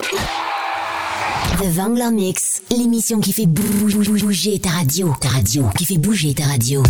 [0.00, 5.12] The Vangler Mix, l'émission qui fait bouger ta radio.
[5.20, 6.84] Ta radio, qui fait bouger ta radio.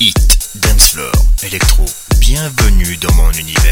[0.00, 1.12] Hit, dance floor,
[1.42, 1.84] électro,
[2.20, 3.71] bienvenue dans mon univers.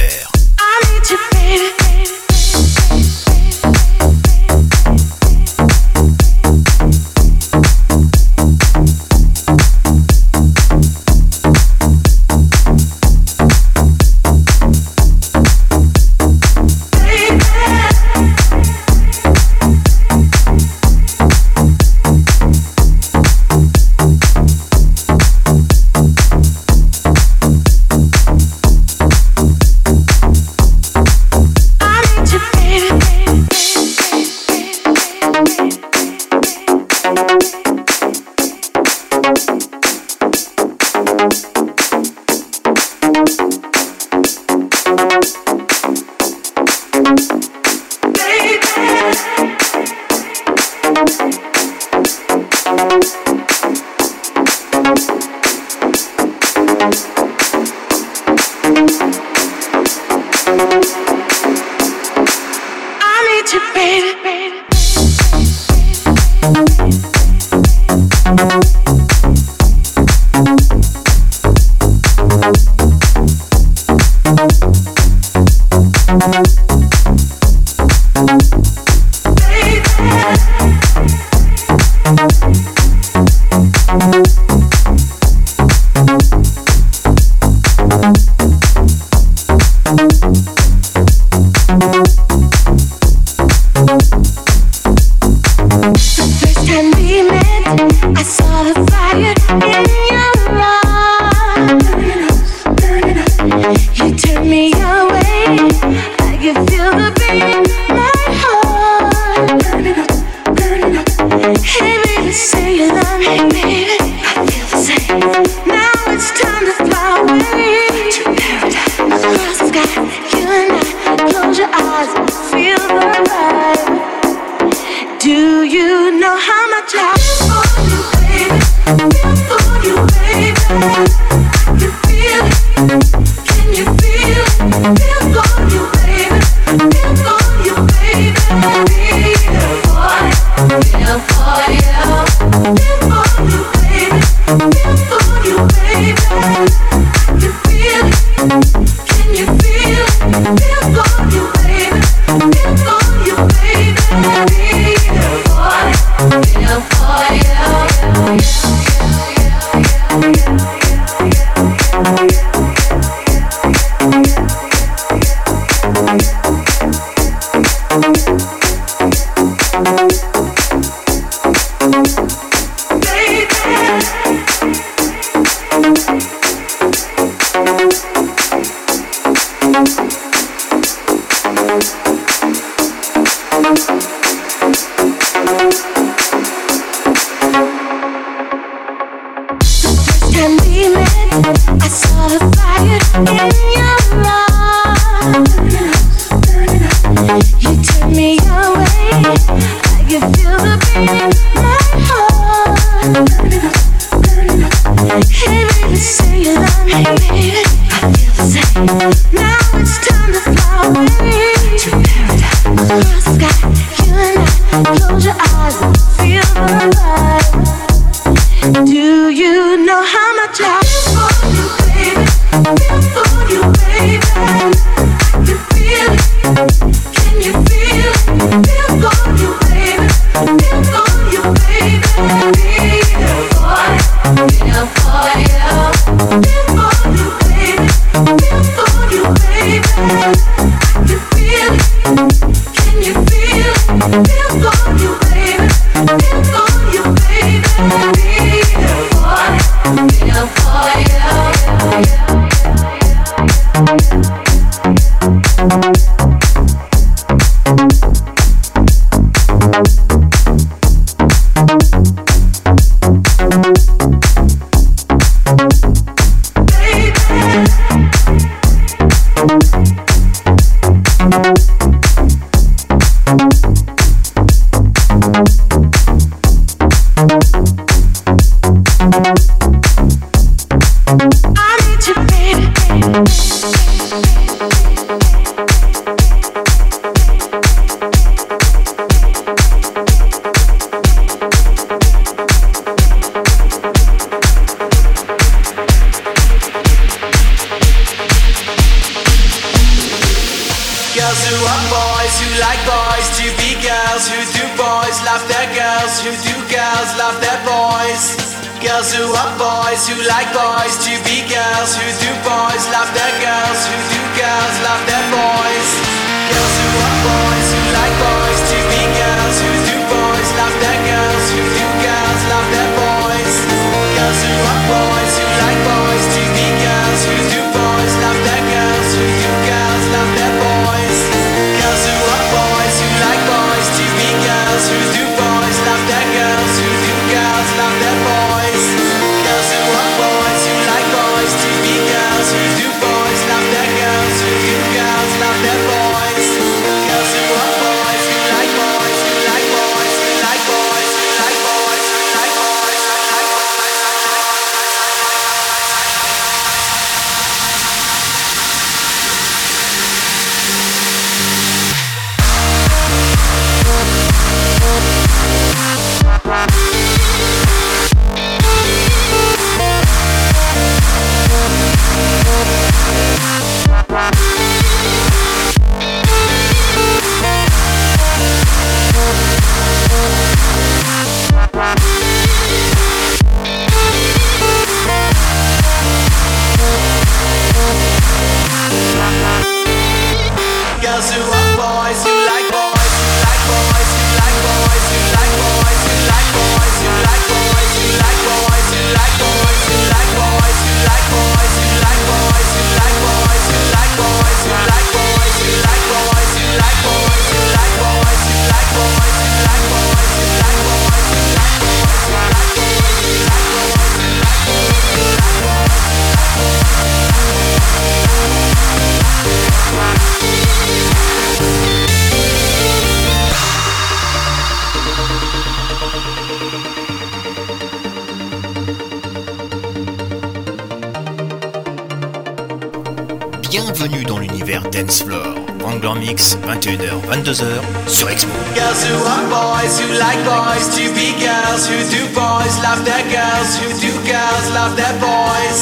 [443.10, 445.78] their girls who do girls, love their boys.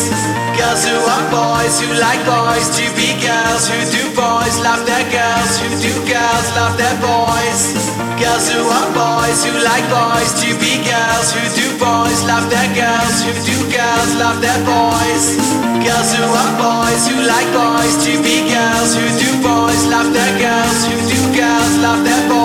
[0.57, 5.05] Girls who are boys, who like boys to be girls, who do boys, love their
[5.13, 7.61] girls, who do girls, love their boys.
[8.17, 12.71] Girls who are boys, who like boys to be girls, who do boys, love their
[12.73, 15.25] girls, who do girls, love their boys.
[15.85, 20.33] Girls who are boys, who like boys to be girls, who do boys, love their
[20.41, 22.38] girls, who do girls, love their boys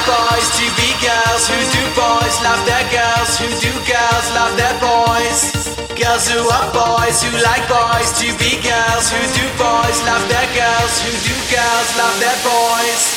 [0.05, 4.77] boys to be girls who do boys love their girls who do girls love their
[4.77, 5.53] boys.
[5.97, 10.49] Girls who are boys who like boys to be girls who do boys love their
[10.53, 13.14] girls who do girls love their boys.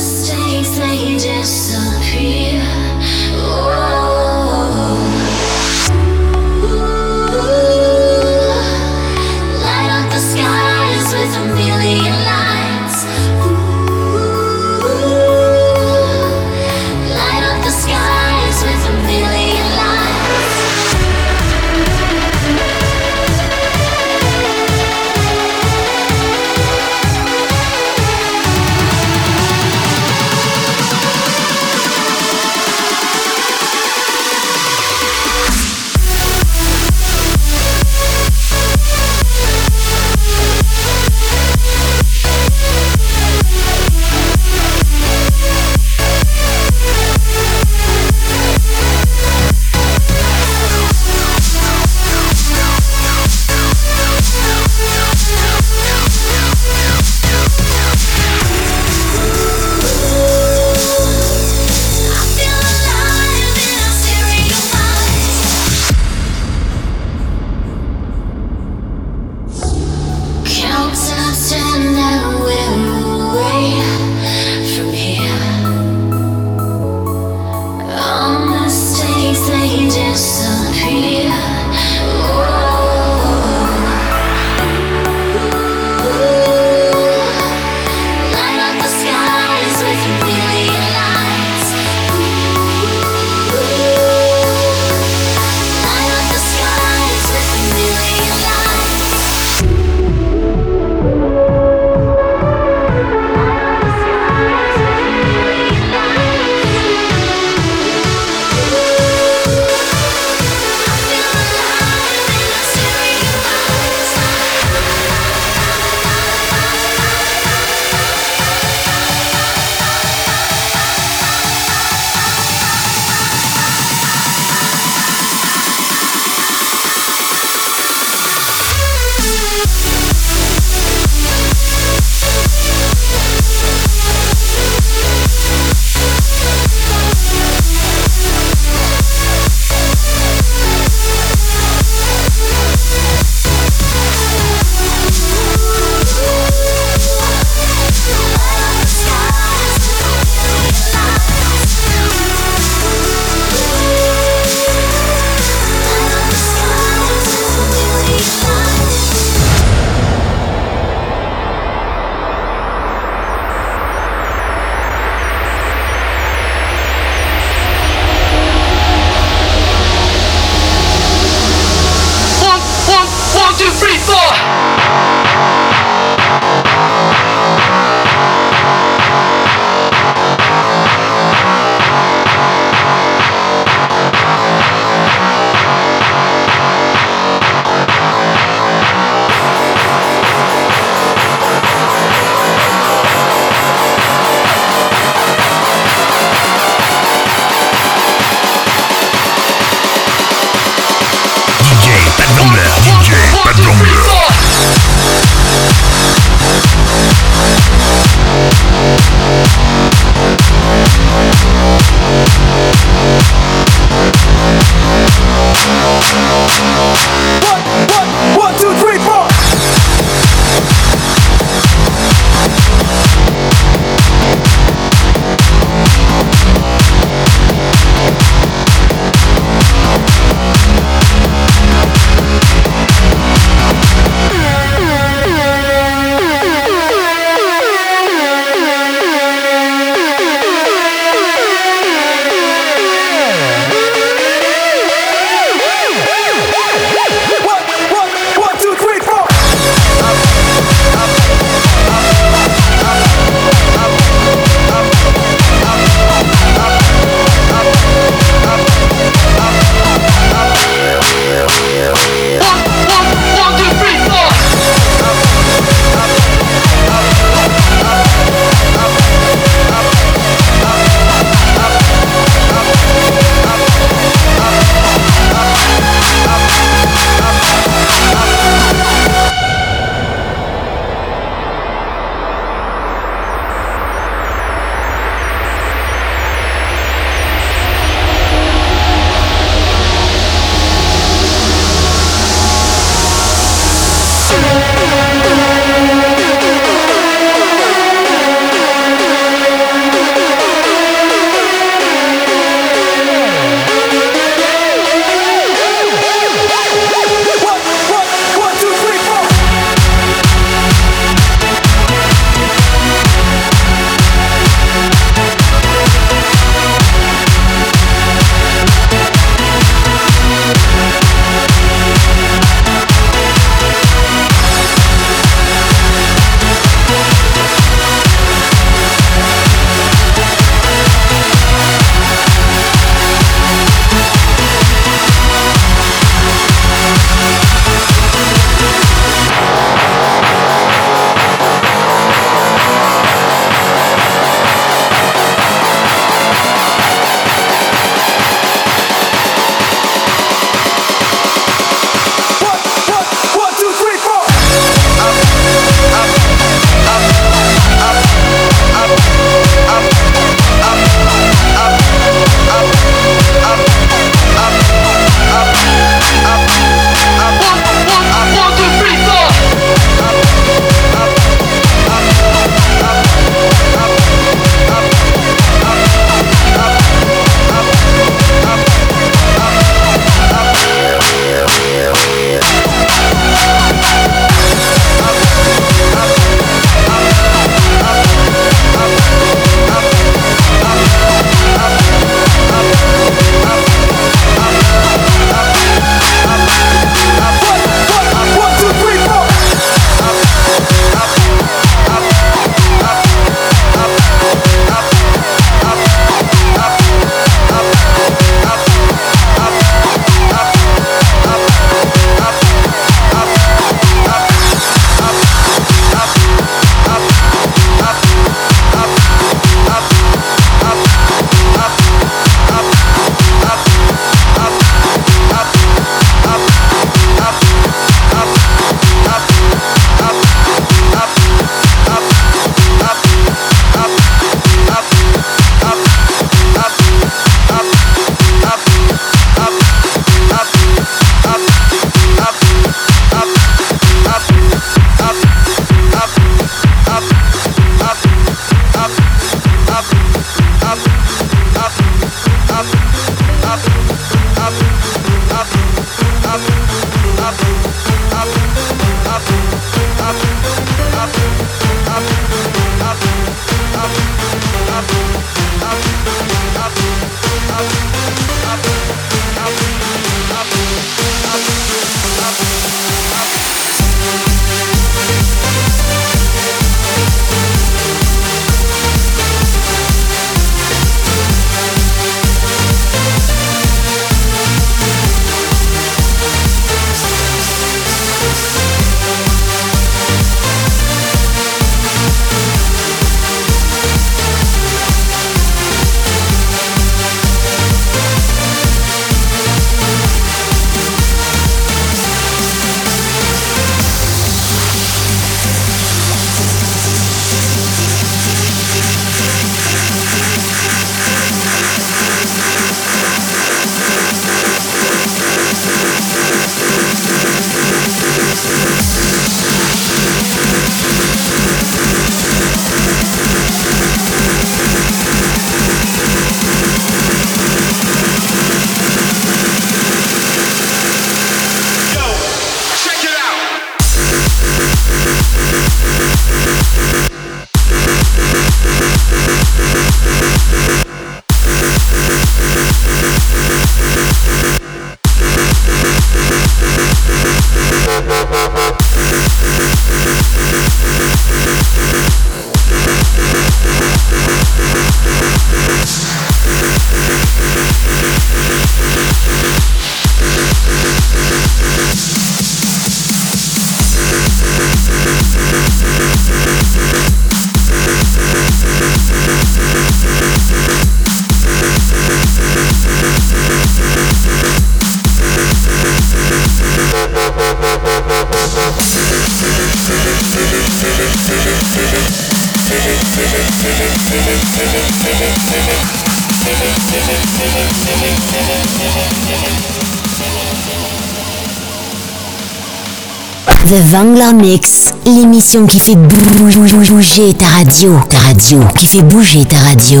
[594.42, 600.00] Mix, l'émission qui fait bouger ta radio, ta radio, qui fait bouger ta radio.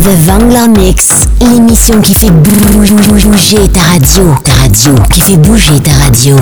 [0.00, 5.90] The Vangler Mix, l'émission qui fait bouger ta radio, ta radio, qui fait bouger ta
[6.02, 6.36] radio.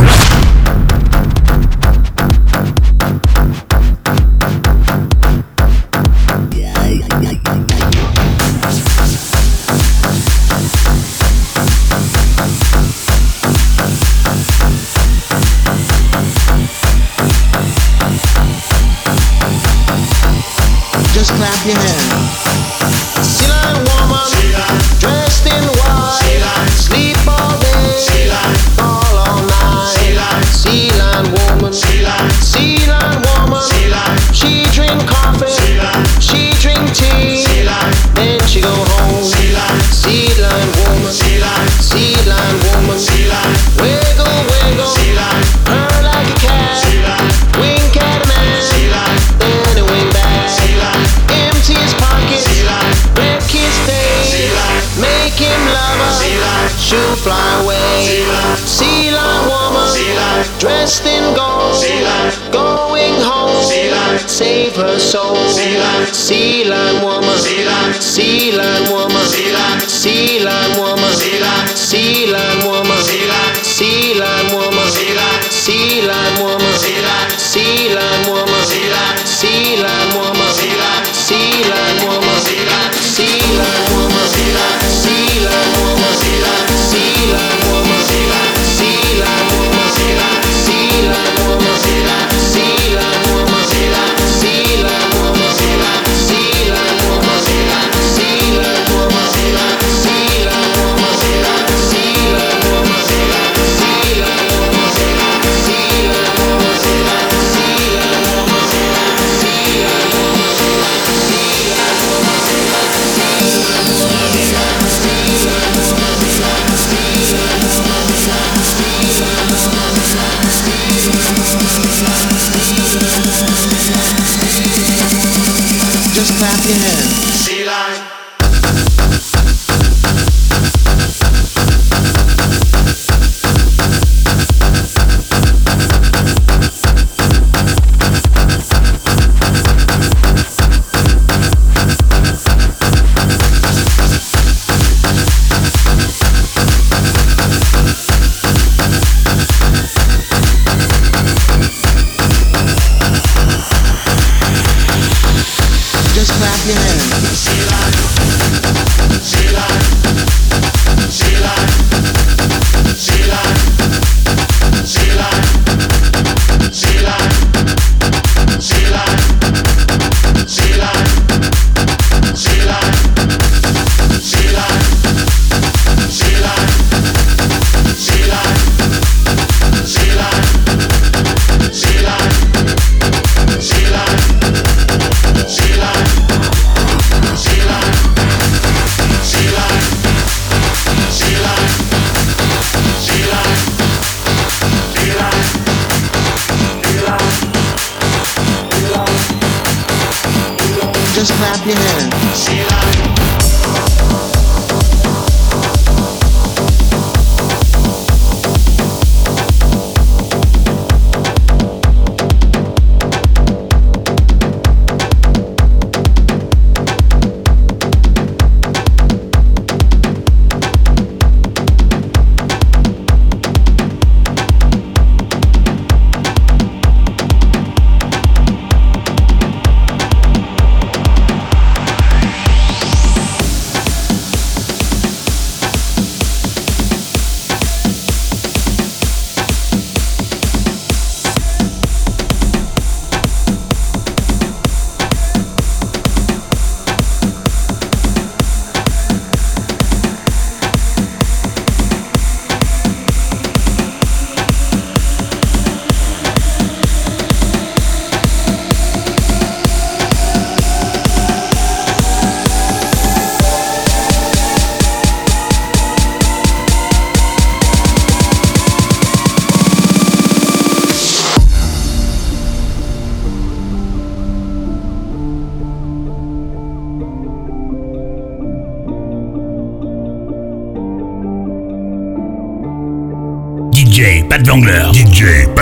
[284.62, 285.55] DJ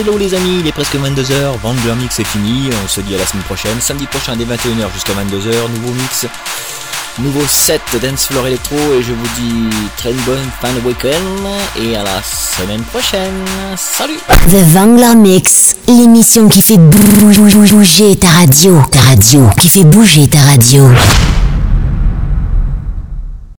[0.00, 3.18] Hello les amis, il est presque 22h, Vangler Mix est fini, on se dit à
[3.18, 6.26] la semaine prochaine, samedi prochain dès 21h jusqu'à 22h, nouveau mix,
[7.20, 11.96] nouveau set Dance Floor Electro et je vous dis très bonne fin de week-end et
[11.96, 13.44] à la semaine prochaine,
[13.76, 14.18] salut
[14.48, 20.40] The Vangler Mix, l'émission qui fait bouger ta radio, ta radio, qui fait bouger ta
[20.40, 20.90] radio.